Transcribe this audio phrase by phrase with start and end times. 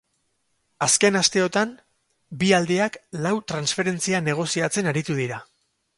[0.85, 1.75] Azken asteotan
[2.43, 5.39] bi aldeak lau transferentzia negoziatzen aritu dira.